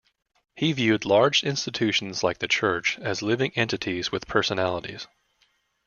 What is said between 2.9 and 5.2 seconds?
as living entities with personalities.